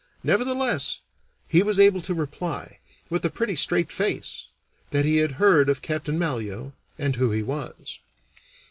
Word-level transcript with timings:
Nevertheless, 0.23 1.01
he 1.47 1.61
was 1.61 1.79
able 1.79 2.01
to 2.01 2.15
reply, 2.15 2.79
with 3.11 3.23
a 3.23 3.29
pretty 3.29 3.55
straight 3.55 3.91
face, 3.91 4.47
that 4.89 5.05
he 5.05 5.17
had 5.17 5.33
heard 5.33 5.69
of 5.69 5.83
Captain 5.83 6.17
Malyoe 6.17 6.73
and 6.97 7.17
who 7.17 7.29
he 7.29 7.43
was. 7.43 7.99